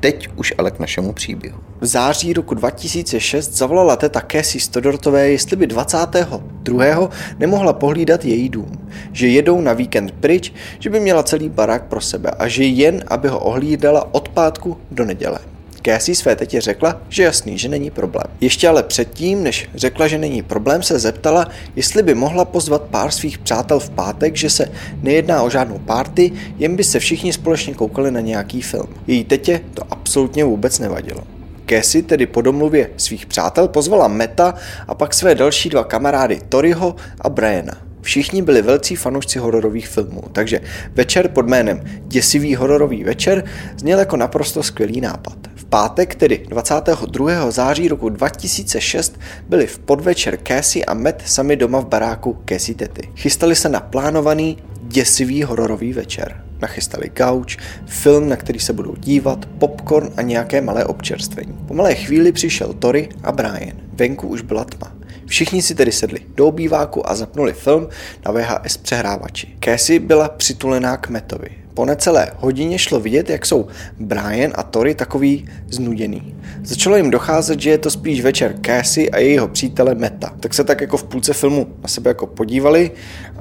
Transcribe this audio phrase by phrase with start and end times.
[0.00, 1.58] Teď už ale k našemu příběhu.
[1.80, 7.10] V září roku 2006 zavolala teta Cassie Stodortové, jestli by 22.
[7.38, 8.88] nemohla pohlídat její dům.
[9.12, 13.04] Že jedou na víkend pryč, že by měla celý barák pro sebe a že jen,
[13.08, 15.38] aby ho ohlídala od pátku do neděle.
[15.82, 18.26] Cassie své tetě řekla, že jasný, že není problém.
[18.40, 23.10] Ještě ale předtím, než řekla, že není problém, se zeptala, jestli by mohla pozvat pár
[23.10, 24.66] svých přátel v pátek, že se
[25.02, 28.88] nejedná o žádnou party, jen by se všichni společně koukali na nějaký film.
[29.06, 31.20] Její tetě to absolutně vůbec nevadilo.
[31.70, 34.54] Cassie tedy po domluvě svých přátel pozvala Meta
[34.88, 37.72] a pak své další dva kamarády Toryho a Briana.
[38.00, 40.60] Všichni byli velcí fanoušci hororových filmů, takže
[40.94, 43.44] večer pod jménem Děsivý hororový večer
[43.76, 47.50] zněl jako naprosto skvělý nápad pátek, tedy 22.
[47.50, 53.08] září roku 2006, byli v podvečer Cassie a Matt sami doma v baráku Cassie Tety.
[53.16, 56.44] Chystali se na plánovaný děsivý hororový večer.
[56.60, 61.58] Nachystali gauč, film, na který se budou dívat, popcorn a nějaké malé občerstvení.
[61.68, 63.76] Po malé chvíli přišel Tori a Brian.
[63.92, 64.92] Venku už byla tma.
[65.26, 67.88] Všichni si tedy sedli do obýváku a zapnuli film
[68.26, 69.56] na VHS přehrávači.
[69.64, 71.50] Cassie byla přitulená k Metovi.
[71.78, 73.66] Po necelé hodině šlo vidět, jak jsou
[73.98, 76.34] Brian a Tori takový znuděný.
[76.62, 80.32] Začalo jim docházet, že je to spíš večer Cassie a jejího přítele Meta.
[80.40, 82.90] Tak se tak jako v půlce filmu na sebe jako podívali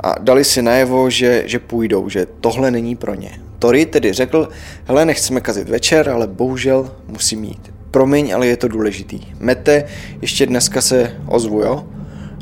[0.03, 3.31] a dali si najevo, že, že půjdou, že tohle není pro ně.
[3.59, 4.49] Tori tedy řekl,
[4.85, 7.73] hele, nechceme kazit večer, ale bohužel musím jít.
[7.91, 9.19] Promiň, ale je to důležitý.
[9.39, 9.83] Mete,
[10.21, 11.87] ještě dneska se ozvu, jo?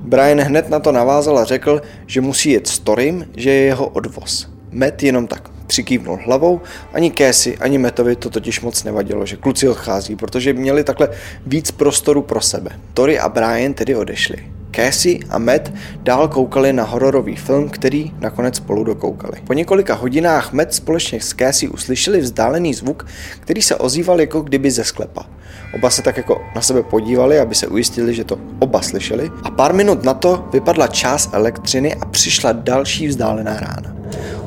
[0.04, 3.88] Brian hned na to navázal a řekl, že musí jet s Torim, že je jeho
[3.88, 4.48] odvoz.
[4.72, 6.62] Matt jenom tak přikývnul hlavou.
[6.94, 11.10] Ani Casey, ani Metovi to totiž moc nevadilo, že kluci odchází, protože měli takhle
[11.46, 12.72] víc prostoru pro sebe.
[12.94, 14.38] Tori a Brian tedy odešli.
[14.76, 15.72] Casey a Matt
[16.04, 19.42] dál koukali na hororový film, který nakonec spolu dokoukali.
[19.48, 23.08] Po několika hodinách Matt společně s Casey uslyšeli vzdálený zvuk,
[23.40, 25.26] který se ozýval jako kdyby ze sklepa.
[25.74, 29.32] Oba se tak jako na sebe podívali, aby se ujistili, že to oba slyšeli.
[29.44, 33.96] A pár minut na to vypadla část elektřiny a přišla další vzdálená rána.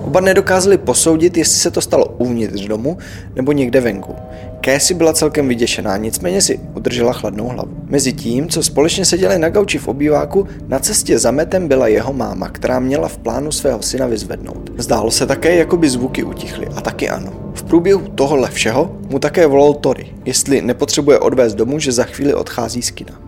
[0.05, 2.99] Oba nedokázali posoudit, jestli se to stalo uvnitř domu
[3.35, 4.15] nebo někde venku.
[4.65, 7.71] Casey byla celkem vyděšená, nicméně si udržela chladnou hlavu.
[7.85, 12.13] Mezi tím, co společně seděli na gauči v obýváku, na cestě za metem byla jeho
[12.13, 14.71] máma, která měla v plánu svého syna vyzvednout.
[14.79, 17.48] Zdálo se také, jako by zvuky utichly, a taky ano.
[17.59, 22.35] V průběhu tohohle všeho mu také volal Tori, jestli nepotřebuje odvést domů, že za chvíli
[22.35, 23.21] odchází z kina.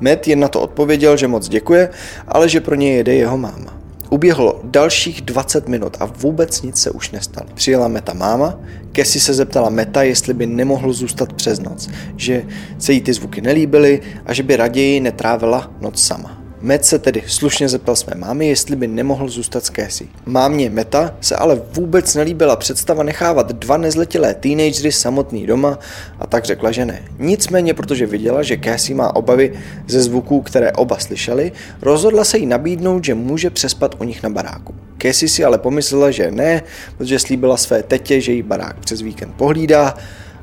[0.00, 1.88] Matt jen na to odpověděl, že moc děkuje,
[2.28, 3.78] ale že pro něj jede jeho máma.
[4.10, 7.50] Uběhlo dalších 20 minut a vůbec nic se už nestalo.
[7.54, 8.60] Přijela Meta máma,
[8.96, 12.44] Cassie se zeptala Meta, jestli by nemohl zůstat přes noc, že
[12.78, 16.41] se jí ty zvuky nelíbily a že by raději netrávila noc sama.
[16.62, 20.10] Met se tedy slušně zeptal své mámy, jestli by nemohl zůstat s Cassie.
[20.26, 25.78] Mámě Meta se ale vůbec nelíbila představa nechávat dva nezletilé teenagery samotný doma
[26.18, 27.02] a tak řekla, že ne.
[27.18, 29.52] Nicméně, protože viděla, že Cassie má obavy
[29.88, 31.52] ze zvuků, které oba slyšeli,
[31.82, 34.74] rozhodla se jí nabídnout, že může přespat u nich na baráku.
[35.02, 36.62] Cassie si ale pomyslela, že ne,
[36.98, 39.94] protože slíbila své tetě, že jí barák přes víkend pohlídá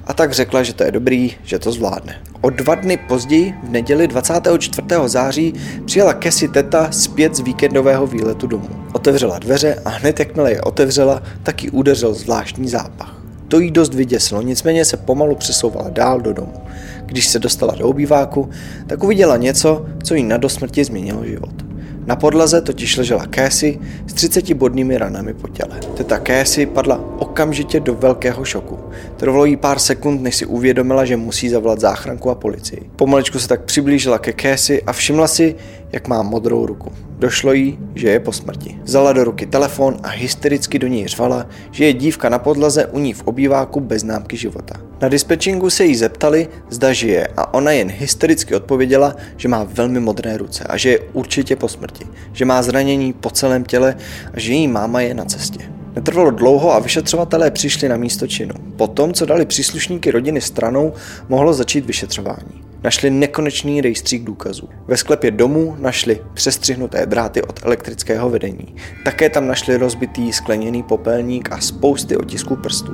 [0.10, 2.22] a tak řekla, že to je dobrý, že to zvládne.
[2.42, 4.88] O dva dny později, v neděli 24.
[5.06, 5.54] září,
[5.86, 8.70] přijela Cassie teta zpět z víkendového výletu domů.
[8.94, 13.16] Otevřela dveře a hned jakmile je otevřela, taky udeřil zvláštní zápach.
[13.48, 16.54] To jí dost vyděsilo, nicméně se pomalu přesouvala dál do domu.
[17.06, 18.50] Když se dostala do obýváku,
[18.88, 21.69] tak uviděla něco, co jí na dosmrti změnilo život.
[22.10, 23.78] Na podlaze totiž ležela Cassie
[24.08, 25.80] s 30 bodnými ranami po těle.
[25.98, 28.80] Teta Cassie padla okamžitě do velkého šoku.
[29.18, 32.90] Trvalo jí pár sekund, než si uvědomila, že musí zavolat záchranku a policii.
[32.96, 35.56] Pomalečku se tak přiblížila ke Cassie a všimla si,
[35.92, 36.92] jak má modrou ruku.
[37.20, 38.80] Došlo jí, že je po smrti.
[38.84, 43.00] Vzala do ruky telefon a hystericky do něj řvala, že je dívka na podlaze u
[43.00, 44.76] ní v obýváku bez známky života.
[45.02, 50.00] Na dispečingu se jí zeptali, zda žije a ona jen hystericky odpověděla, že má velmi
[50.00, 53.96] modré ruce a že je určitě po smrti, že má zranění po celém těle
[54.34, 55.60] a že její máma je na cestě.
[55.96, 58.56] Netrvalo dlouho a vyšetřovatelé přišli na místo činu.
[58.76, 60.94] Potom, co dali příslušníky rodiny stranou,
[61.30, 62.69] mohlo začít vyšetřování.
[62.84, 64.70] Našli nekonečný rejstřík důkazů.
[64.88, 68.76] Ve sklepě domu našli přestřihnuté dráty od elektrického vedení.
[69.06, 72.94] Také tam našli rozbitý skleněný popelník a spousty otisků prstů.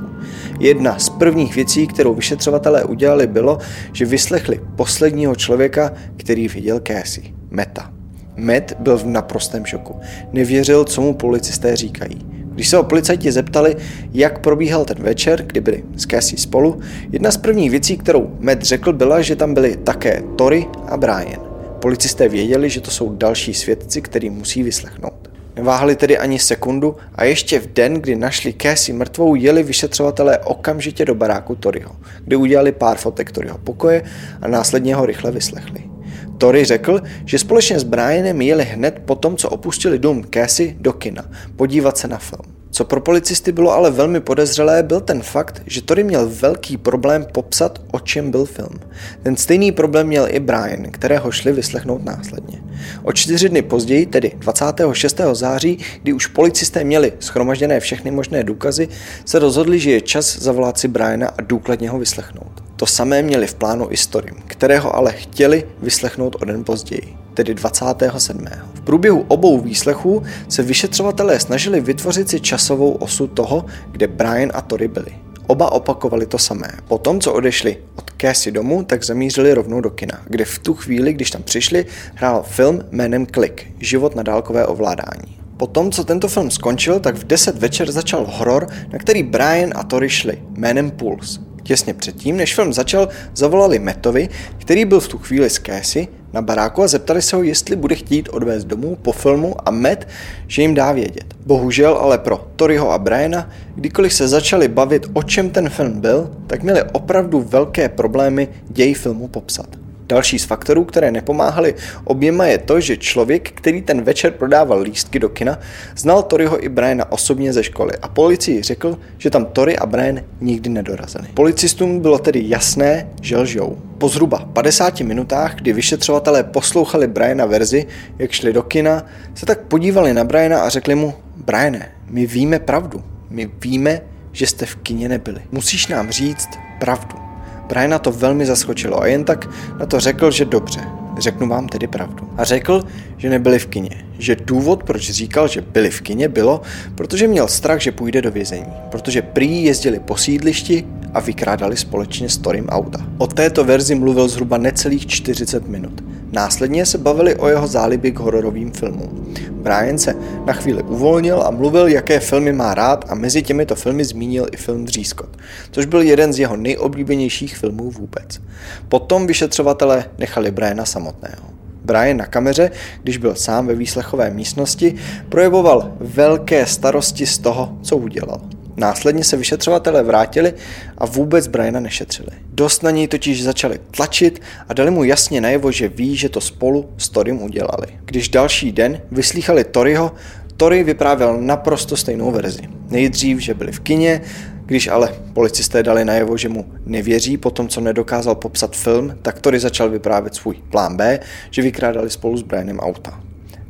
[0.60, 3.58] Jedna z prvních věcí, kterou vyšetřovatelé udělali, bylo,
[3.92, 7.92] že vyslechli posledního člověka, který viděl Casey, Meta.
[8.36, 10.00] Matt byl v naprostém šoku.
[10.32, 12.25] Nevěřil, co mu policisté říkají.
[12.56, 13.76] Když se ho policajti zeptali,
[14.14, 16.80] jak probíhal ten večer, kdy byli s Cassie spolu,
[17.12, 21.40] jedna z prvních věcí, kterou Matt řekl, byla, že tam byli také Tori a Brian.
[21.80, 25.30] Policisté věděli, že to jsou další svědci, který musí vyslechnout.
[25.56, 31.04] Neváhali tedy ani sekundu a ještě v den, kdy našli Cassie mrtvou, jeli vyšetřovatelé okamžitě
[31.04, 34.02] do baráku Toryho, kde udělali pár fotek Toryho pokoje
[34.42, 35.95] a následně ho rychle vyslechli.
[36.38, 40.92] Tory řekl, že společně s Brianem jeli hned po tom, co opustili dům Cassie do
[40.92, 41.24] kina,
[41.56, 42.56] podívat se na film.
[42.70, 47.26] Co pro policisty bylo ale velmi podezřelé, byl ten fakt, že Tory měl velký problém
[47.32, 48.80] popsat, o čem byl film.
[49.22, 52.62] Ten stejný problém měl i Brian, kterého šli vyslechnout následně.
[53.02, 55.20] O čtyři dny později, tedy 26.
[55.32, 58.88] září, kdy už policisté měli schromažděné všechny možné důkazy,
[59.24, 62.65] se rozhodli, že je čas zavolat si Briana a důkladně ho vyslechnout.
[62.76, 67.54] To samé měli v plánu i Storym, kterého ale chtěli vyslechnout o den později, tedy
[67.54, 68.44] 27.
[68.74, 74.60] V průběhu obou výslechů se vyšetřovatelé snažili vytvořit si časovou osu toho, kde Brian a
[74.60, 75.16] Tory byli.
[75.46, 76.68] Oba opakovali to samé.
[76.88, 81.12] Potom, co odešli od Cassie domů, tak zamířili rovnou do kina, kde v tu chvíli,
[81.12, 85.38] když tam přišli, hrál film jménem Click– Život na dálkové ovládání.
[85.56, 89.82] Potom, co tento film skončil, tak v 10 večer začal horor, na který Brian a
[89.82, 91.45] Tori šli, jménem Pulse.
[91.66, 94.28] Těsně předtím, než film začal, zavolali Metovi,
[94.58, 97.94] který byl v tu chvíli z Casey, na baráku a zeptali se ho, jestli bude
[97.94, 100.08] chtít odvést domů po filmu a Matt,
[100.46, 101.34] že jim dá vědět.
[101.46, 106.30] Bohužel ale pro Toryho a Briana, kdykoliv se začali bavit, o čem ten film byl,
[106.46, 109.85] tak měli opravdu velké problémy děj filmu popsat.
[110.08, 111.74] Další z faktorů, které nepomáhaly
[112.04, 115.58] oběma je to, že člověk, který ten večer prodával lístky do kina,
[115.96, 120.20] znal Toryho i Briana osobně ze školy a policii řekl, že tam Tory a Brian
[120.40, 121.28] nikdy nedorazili.
[121.34, 123.78] Policistům bylo tedy jasné, že lžou.
[123.98, 127.86] Po zhruba 50 minutách, kdy vyšetřovatelé poslouchali Briana verzi,
[128.18, 129.04] jak šli do kina,
[129.34, 133.04] se tak podívali na Briana a řekli mu, Briane, my víme pravdu.
[133.30, 134.00] My víme,
[134.32, 135.40] že jste v kině nebyli.
[135.52, 136.48] Musíš nám říct
[136.80, 137.25] pravdu.
[137.68, 139.48] Briana to velmi zaskočilo a jen tak
[139.78, 140.80] na to řekl, že dobře,
[141.18, 142.28] řeknu vám tedy pravdu.
[142.36, 142.84] A řekl,
[143.16, 144.04] že nebyli v kině.
[144.18, 146.62] Že důvod, proč říkal, že byli v kině, bylo,
[146.94, 148.72] protože měl strach, že půjde do vězení.
[148.90, 150.84] Protože prý jezdili po sídlišti
[151.14, 153.06] a vykrádali společně s Torym auta.
[153.18, 156.04] O této verzi mluvil zhruba necelých 40 minut.
[156.36, 159.34] Následně se bavili o jeho zálibě k hororovým filmům.
[159.50, 160.14] Brian se
[160.46, 164.56] na chvíli uvolnil a mluvil, jaké filmy má rád a mezi těmito filmy zmínil i
[164.56, 165.28] film Dřískot,
[165.70, 168.40] což byl jeden z jeho nejoblíbenějších filmů vůbec.
[168.88, 171.42] Potom vyšetřovatelé nechali Briana samotného.
[171.84, 172.70] Brian na kameře,
[173.02, 174.94] když byl sám ve výslechové místnosti,
[175.28, 178.55] projevoval velké starosti z toho, co udělal.
[178.76, 180.54] Následně se vyšetřovatelé vrátili
[180.98, 182.30] a vůbec Briana nešetřili.
[182.52, 186.40] Dost na něj totiž začali tlačit a dali mu jasně najevo, že ví, že to
[186.40, 187.86] spolu s Torym udělali.
[188.04, 190.12] Když další den vyslýchali Toryho,
[190.56, 192.62] Tory vyprávěl naprosto stejnou verzi.
[192.90, 194.20] Nejdřív, že byli v kině,
[194.66, 199.38] když ale policisté dali najevo, že mu nevěří po tom, co nedokázal popsat film, tak
[199.38, 201.20] Tory začal vyprávět svůj plán B,
[201.50, 203.20] že vykrádali spolu s Brianem auta.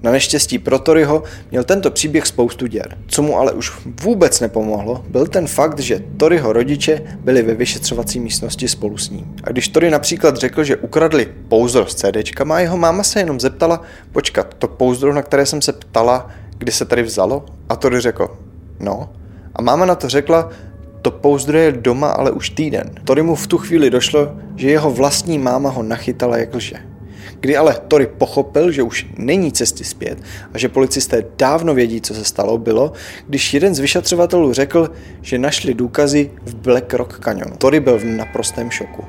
[0.02, 2.98] Na neštěstí pro Toryho měl tento příběh spoustu děr.
[3.06, 3.72] Co mu ale už
[4.02, 9.34] vůbec nepomohlo, byl ten fakt, že Toryho rodiče byli ve vyšetřovací místnosti spolu s ním.
[9.44, 13.82] A když Tory například řekl, že ukradli pouzdro z CDčka, jeho máma se jenom zeptala,
[14.12, 17.44] počkat, to pouzdro, na které jsem se ptala, kdy se tady vzalo?
[17.68, 18.28] A Tory řekl,
[18.80, 19.12] no.
[19.54, 20.50] A máma na to řekla,
[21.02, 22.90] to pouzdro je doma ale už týden.
[23.04, 26.95] Tory mu v tu chvíli došlo, že jeho vlastní máma ho nachytala jak lže.
[27.40, 30.18] Kdy ale Tory pochopil, že už není cesty zpět
[30.52, 32.92] a že policisté dávno vědí, co se stalo, bylo,
[33.28, 34.90] když jeden z vyšetřovatelů řekl,
[35.22, 37.52] že našli důkazy v Black Rock Canyon.
[37.58, 39.04] Tory byl v naprostém šoku.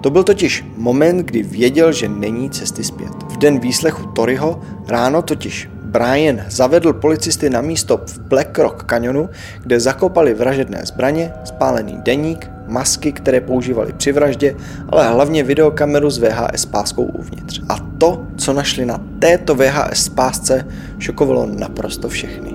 [0.00, 3.12] To byl totiž moment, kdy věděl, že není cesty zpět.
[3.28, 9.30] V den výslechu Toryho ráno totiž Brian zavedl policisty na místo v Black Rock kanionu,
[9.62, 14.56] kde zakopali vražedné zbraně, spálený deník, masky, které používali při vraždě,
[14.88, 17.60] ale hlavně videokameru s VHS páskou uvnitř.
[17.68, 20.66] A to, co našli na této VHS pásce,
[20.98, 22.51] šokovalo naprosto všechny.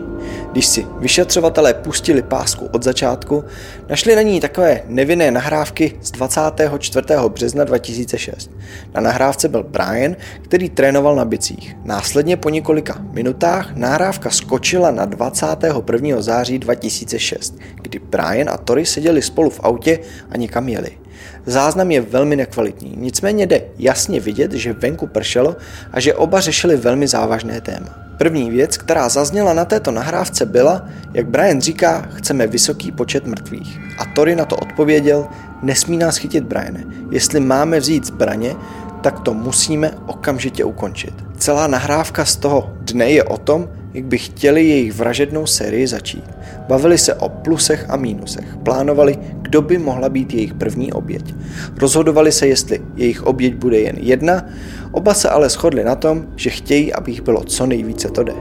[0.58, 3.44] Když si vyšetřovatelé pustili pásku od začátku,
[3.90, 7.08] našli na ní takové nevinné nahrávky z 24.
[7.28, 8.52] března 2006.
[8.94, 11.76] Na nahrávce byl Brian, který trénoval na bicích.
[11.84, 16.22] Následně po několika minutách nahrávka skočila na 21.
[16.22, 20.00] září 2006, kdy Brian a Tori seděli spolu v autě
[20.30, 21.07] a nikam jeli.
[21.48, 25.56] Záznam je velmi nekvalitní, nicméně jde jasně vidět, že venku pršelo
[25.92, 27.90] a že oba řešili velmi závažné téma.
[28.18, 33.80] První věc, která zazněla na této nahrávce byla, jak Brian říká, chceme vysoký počet mrtvých.
[34.00, 35.28] A Tory na to odpověděl,
[35.62, 36.84] nesmí nás chytit Briane.
[37.12, 38.56] Jestli máme vzít zbraně,
[39.02, 41.14] tak to musíme okamžitě ukončit.
[41.38, 46.24] Celá nahrávka z toho dne je o tom, jak by chtěli jejich vražednou sérii začít.
[46.68, 51.36] Bavili se o plusech a mínusech, plánovali, kdo by mohla být jejich první oběť.
[51.78, 54.46] Rozhodovali se, jestli jejich oběť bude jen jedna,
[54.92, 58.34] oba se ale shodli na tom, že chtějí, aby jich bylo co nejvíce to jde.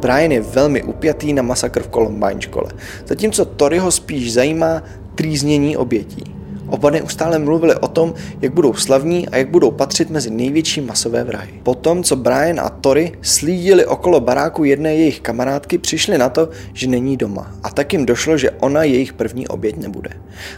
[0.00, 2.70] Brian je velmi upjatý na masakr v Columbine škole,
[3.06, 4.82] zatímco Toryho spíš zajímá
[5.14, 6.41] trýznění obětí.
[6.72, 11.24] Oba neustále mluvili o tom, jak budou slavní a jak budou patřit mezi největší masové
[11.24, 11.60] vrahy.
[11.62, 16.86] Potom, co Brian a Tory slídili okolo baráku jedné jejich kamarádky, přišli na to, že
[16.86, 17.52] není doma.
[17.62, 20.10] A tak jim došlo, že ona jejich první oběť nebude.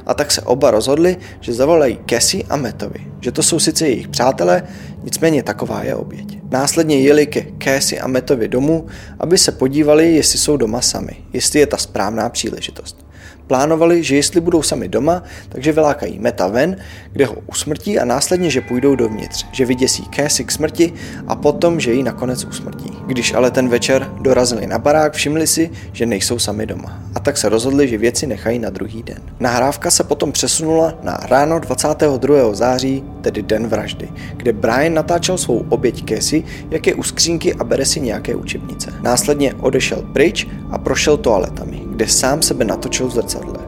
[0.06, 3.06] A tak se oba rozhodli, že zavolají Cassie a Metovi.
[3.20, 4.62] Že to jsou sice jejich přátelé,
[5.02, 6.38] nicméně taková je oběť.
[6.50, 8.86] Následně jeli ke Cassie a Metovi domů,
[9.20, 13.03] aby se podívali, jestli jsou doma sami, jestli je ta správná příležitost.
[13.46, 16.76] Plánovali, že jestli budou sami doma, takže vylákají Meta ven,
[17.12, 20.92] kde ho usmrtí a následně, že půjdou dovnitř, že vyděsí Cassie k smrti
[21.26, 22.90] a potom, že ji nakonec usmrtí.
[23.06, 27.02] Když ale ten večer dorazili na barák, všimli si, že nejsou sami doma.
[27.14, 29.18] A tak se rozhodli, že věci nechají na druhý den.
[29.40, 32.54] Nahrávka se potom přesunula na ráno 22.
[32.54, 37.64] září, tedy den vraždy, kde Brian natáčel svou oběť Cassie, jak je u skřínky a
[37.64, 38.92] bere si nějaké učebnice.
[39.02, 43.58] Následně odešel pryč a prošel toaletami, kde sám sebe natočil v zrcadle.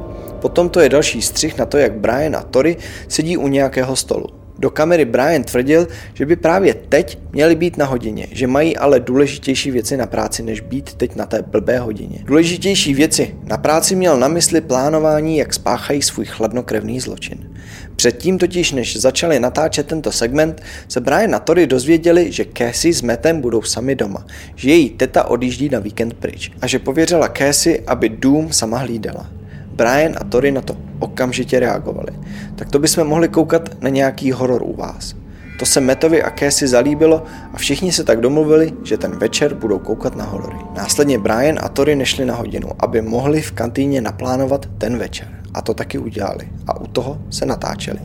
[0.41, 2.77] Potom to je další střih na to, jak Brian a Tory
[3.09, 4.27] sedí u nějakého stolu.
[4.59, 9.01] Do kamery Brian tvrdil, že by právě teď měli být na hodině, že mají ale
[9.01, 12.19] důležitější věci na práci, než být teď na té blbé hodině.
[12.25, 17.51] Důležitější věci na práci měl na mysli plánování, jak spáchají svůj chladnokrevný zločin.
[17.97, 23.03] Předtím totiž, než začali natáčet tento segment, se Brian a Tory dozvěděli, že Cassie s
[23.03, 27.83] Metem budou sami doma, že její teta odjíždí na víkend pryč a že pověřila Cassie,
[27.87, 29.36] aby dům sama hlídala.
[29.77, 32.13] Brian a Tory na to okamžitě reagovali.
[32.55, 35.15] Tak to bychom mohli koukat na nějaký horor u vás.
[35.59, 39.79] To se Metovi a Casey zalíbilo a všichni se tak domluvili, že ten večer budou
[39.79, 40.57] koukat na horory.
[40.77, 45.29] Následně Brian a Tory nešli na hodinu, aby mohli v kantýně naplánovat ten večer.
[45.55, 46.49] A to taky udělali.
[46.67, 47.99] A u toho se natáčeli.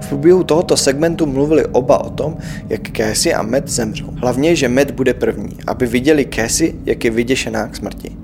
[0.00, 2.36] V průběhu tohoto segmentu mluvili oba o tom,
[2.68, 4.10] jak Casey a Matt zemřou.
[4.16, 8.16] Hlavně, že Matt bude první, aby viděli Casey, jak je vyděšená k smrti.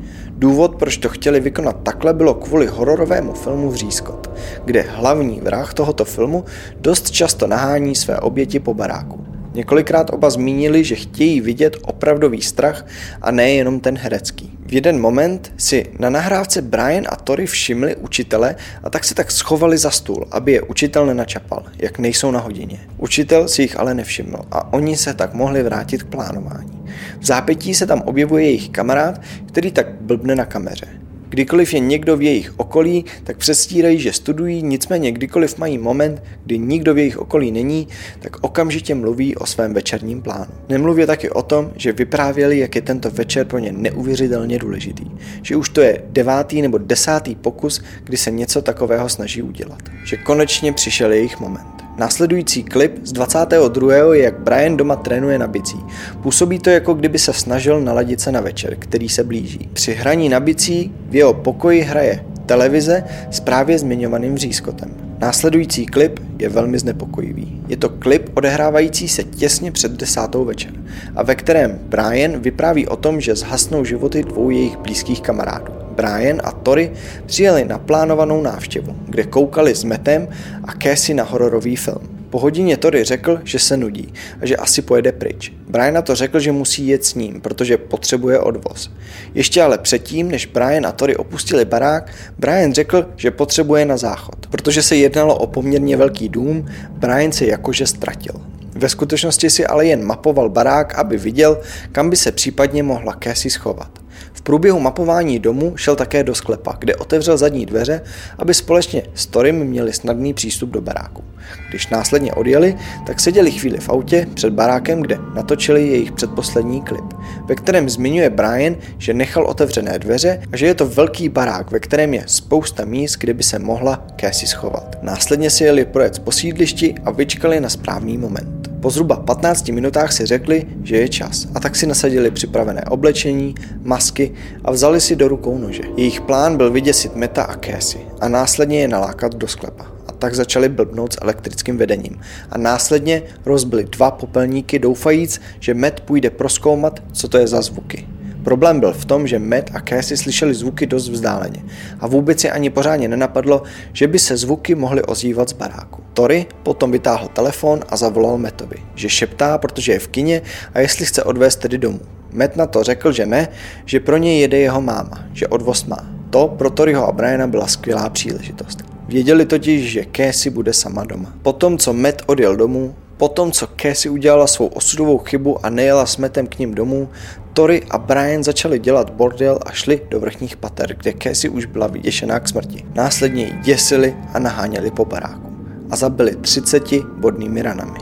[0.42, 4.30] Důvod, proč to chtěli vykonat takhle, bylo kvůli hororovému filmu Vřískot,
[4.64, 6.44] kde hlavní vrah tohoto filmu
[6.80, 9.25] dost často nahání své oběti po baráku.
[9.54, 12.87] Několikrát oba zmínili, že chtějí vidět opravdový strach
[13.22, 14.58] a nejenom ten herecký.
[14.73, 19.31] V jeden moment si na nahrávce Brian a Tori všimli učitele a tak se tak
[19.31, 22.81] schovali za stůl, aby je učitel nenačapal, jak nejsou na hodině.
[22.99, 26.85] Učitel si jich ale nevšiml a oni se tak mohli vrátit k plánování.
[27.21, 31.01] V zápětí se tam objevuje jejich kamarád, který tak blbne na kameře.
[31.33, 36.59] Kdykoliv je někdo v jejich okolí, tak předstírají, že studují, nicméně kdykoliv mají moment, kdy
[36.59, 37.89] nikdo v jejich okolí není,
[38.21, 40.53] tak okamžitě mluví o svém večerním plánu.
[40.69, 45.05] Nemluví taky o tom, že vyprávěli, jak je tento večer pro ně neuvěřitelně důležitý.
[45.43, 49.83] Že už to je devátý nebo desátý pokus, kdy se něco takového snaží udělat.
[50.05, 51.82] Že konečně přišel jejich moment.
[51.96, 54.14] Následující klip z 22.
[54.14, 55.76] je, jak Brian doma trénuje na bicí.
[56.22, 59.70] Působí to, jako kdyby se snažil naladit se na večer, který se blíží.
[59.72, 64.90] Při hraní na bicí v jeho pokoji hraje televize s právě zmiňovaným vřískotem.
[65.18, 67.61] Následující klip je velmi znepokojivý.
[67.68, 70.72] Je to klip odehrávající se těsně před desátou večer
[71.16, 75.82] a ve kterém Brian vypráví o tom, že zhasnou životy dvou jejich blízkých kamarádů.
[75.96, 76.92] Brian a Tory
[77.26, 80.28] přijeli na plánovanou návštěvu, kde koukali s Metem
[80.64, 82.22] a Casey na hororový film.
[82.30, 85.52] Po hodině Tory řekl, že se nudí a že asi pojede pryč.
[85.68, 88.90] Brian to řekl, že musí jet s ním, protože potřebuje odvoz.
[89.34, 94.46] Ještě ale předtím, než Brian a Tory opustili barák, Brian řekl, že potřebuje na záchod.
[94.50, 98.34] Protože se jednalo o poměrně velký dům, Brian se jakože ztratil.
[98.75, 101.61] Ve skutečnosti si ale jen mapoval barák, aby viděl,
[101.92, 104.01] kam by se případně mohla Cassie schovat.
[104.42, 108.00] Průběhu mapování domu šel také do sklepa, kde otevřel zadní dveře,
[108.38, 111.25] aby společně s Torim měli snadný přístup do baráku.
[111.68, 117.04] Když následně odjeli, tak seděli chvíli v autě před barákem, kde natočili jejich předposlední klip,
[117.44, 121.80] ve kterém zmiňuje Brian, že nechal otevřené dveře a že je to velký barák, ve
[121.80, 124.99] kterém je spousta míst, kde by se mohla Cassie schovat.
[125.02, 128.62] Následně si jeli projet po sídlišti a vyčkali na správný moment.
[128.82, 133.54] Po zhruba 15 minutách si řekli, že je čas a tak si nasadili připravené oblečení,
[133.82, 134.32] masky
[134.65, 135.83] a vzali si do rukou nože.
[135.97, 139.87] Jejich plán byl vyděsit Meta a Casey a následně je nalákat do sklepa.
[140.07, 142.21] A tak začali blbnout s elektrickým vedením
[142.51, 148.07] a následně rozbili dva popelníky doufajíc, že Met půjde proskoumat, co to je za zvuky.
[148.45, 151.65] Problém byl v tom, že Matt a Casey slyšeli zvuky dost vzdáleně
[152.01, 153.62] a vůbec je ani pořádně nenapadlo,
[153.93, 156.03] že by se zvuky mohly ozývat z baráku.
[156.15, 160.43] Tory potom vytáhl telefon a zavolal Metovi, že šeptá, protože je v kině
[160.75, 162.01] a jestli chce odvést tedy domů.
[162.33, 163.49] Matt na to řekl, že ne,
[163.85, 165.99] že pro něj jede jeho máma, že odvoz má.
[166.31, 168.85] To pro Toryho a Briana byla skvělá příležitost.
[169.09, 171.33] Věděli totiž, že Casey bude sama doma.
[171.43, 176.17] Potom, co Matt odjel domů, Potom, co Casey udělala svou osudovou chybu a nejela s
[176.17, 177.09] Metem k ním domů,
[177.53, 181.87] Tory a Brian začali dělat bordel a šli do vrchních pater, kde Casey už byla
[181.87, 182.85] vyděšená k smrti.
[182.95, 185.53] Následně ji děsili a naháněli po baráku
[185.91, 186.83] a zabili 30
[187.19, 187.99] bodnými ranami.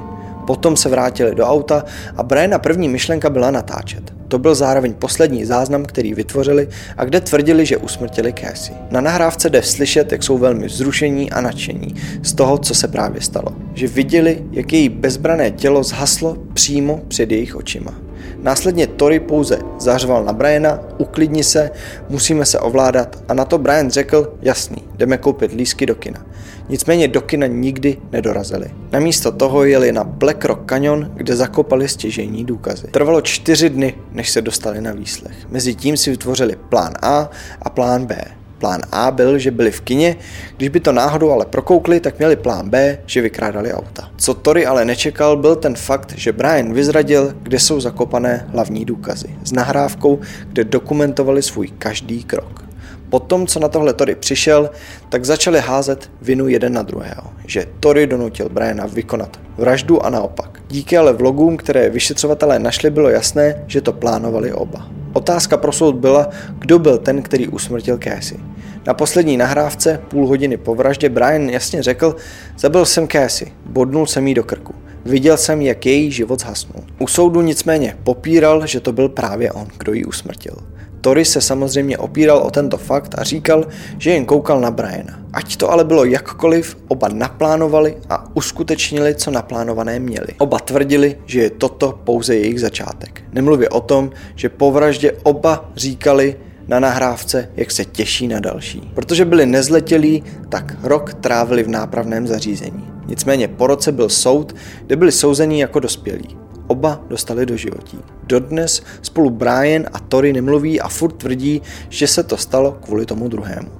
[0.46, 1.84] Potom se vrátili do auta
[2.16, 4.19] a Briana první myšlenka byla natáčet.
[4.30, 8.76] To byl zároveň poslední záznam, který vytvořili a kde tvrdili, že usmrtili Casey.
[8.90, 13.20] Na nahrávce jde slyšet, jak jsou velmi vzrušení a nadšení z toho, co se právě
[13.20, 13.56] stalo.
[13.74, 17.94] Že viděli, jak její bezbrané tělo zhaslo přímo před jejich očima.
[18.42, 21.70] Následně Tory pouze zařval na Briana, uklidni se,
[22.08, 26.26] musíme se ovládat a na to Brian řekl, jasný, jdeme koupit lísky do kina.
[26.68, 28.70] Nicméně do kina nikdy nedorazili.
[28.92, 32.86] Namísto toho jeli na Black Rock Canyon, kde zakopali stěžení důkazy.
[32.90, 35.36] Trvalo čtyři dny, než se dostali na výslech.
[35.48, 37.30] Mezi tím si vytvořili plán A
[37.62, 38.24] a plán B.
[38.58, 40.16] Plán A byl, že byli v kině,
[40.56, 44.10] když by to náhodou ale prokoukli, tak měli plán B, že vykrádali auta.
[44.16, 49.28] Co Tory ale nečekal, byl ten fakt, že Brian vyzradil, kde jsou zakopané hlavní důkazy.
[49.44, 52.69] S nahrávkou, kde dokumentovali svůj každý krok.
[53.10, 54.70] Potom, co na tohle Tory přišel,
[55.08, 60.62] tak začali házet vinu jeden na druhého, že Tory donutil Briana vykonat vraždu a naopak.
[60.68, 64.88] Díky ale vlogům, které vyšetřovatelé našli, bylo jasné, že to plánovali oba.
[65.12, 68.38] Otázka pro soud byla, kdo byl ten, který usmrtil Casey.
[68.86, 72.16] Na poslední nahrávce, půl hodiny po vraždě, Brian jasně řekl,
[72.58, 74.74] zabil jsem Casey, bodnul jsem jí do krku.
[75.04, 76.84] Viděl jsem, jak její život zhasnul.
[76.98, 80.56] U soudu nicméně popíral, že to byl právě on, kdo ji usmrtil.
[81.00, 83.66] Tory se samozřejmě opíral o tento fakt a říkal,
[83.98, 85.20] že jen koukal na Briana.
[85.32, 90.28] Ať to ale bylo jakkoliv, oba naplánovali a uskutečnili, co naplánované měli.
[90.38, 93.22] Oba tvrdili, že je toto pouze jejich začátek.
[93.32, 96.36] Nemluvě o tom, že po vraždě oba říkali
[96.68, 98.90] na nahrávce, jak se těší na další.
[98.94, 102.90] Protože byli nezletělí, tak rok trávili v nápravném zařízení.
[103.06, 104.54] Nicméně po roce byl soud,
[104.86, 106.36] kde byli souzení jako dospělí.
[106.70, 107.98] Oba dostali do životí.
[108.22, 113.28] Dodnes spolu Brian a Tory nemluví a furt tvrdí, že se to stalo kvůli tomu
[113.28, 113.79] druhému.